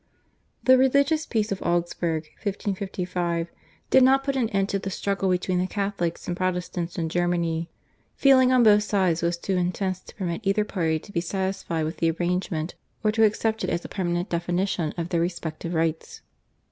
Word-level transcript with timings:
The 0.63 0.79
Religious 0.79 1.27
Peace 1.27 1.51
of 1.51 1.61
Augsburg 1.61 2.23
(1555) 2.41 3.51
did 3.91 4.01
not 4.01 4.23
put 4.23 4.35
an 4.35 4.49
end 4.49 4.67
to 4.69 4.79
the 4.79 4.89
struggle 4.89 5.29
between 5.29 5.59
the 5.59 5.67
Catholics 5.67 6.27
and 6.27 6.35
Protestants 6.35 6.97
in 6.97 7.07
Germany. 7.07 7.69
Feeling 8.15 8.51
on 8.51 8.63
both 8.63 8.81
sides 8.81 9.21
was 9.21 9.37
too 9.37 9.57
intense 9.57 9.99
to 9.99 10.15
permit 10.15 10.41
either 10.43 10.65
party 10.65 10.97
to 10.97 11.11
be 11.13 11.21
satisfied 11.21 11.83
with 11.85 11.97
the 11.97 12.09
arrangement 12.09 12.73
or 13.03 13.11
to 13.11 13.23
accept 13.23 13.63
it 13.63 13.69
as 13.69 13.85
a 13.85 13.89
permanent 13.89 14.27
definition 14.27 14.91
of 14.97 15.09
their 15.09 15.21
respective 15.21 15.75
rights. 15.75 16.21